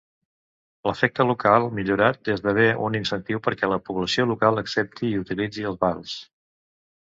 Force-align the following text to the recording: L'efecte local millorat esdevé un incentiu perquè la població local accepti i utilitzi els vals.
L'efecte 0.87 1.25
local 1.31 1.67
millorat 1.81 2.31
esdevé 2.37 2.65
un 2.89 2.97
incentiu 3.01 3.43
perquè 3.51 3.71
la 3.75 3.79
població 3.91 4.29
local 4.35 4.61
accepti 4.65 5.11
i 5.15 5.23
utilitzi 5.27 5.71
els 5.75 5.83
vals. 5.87 6.21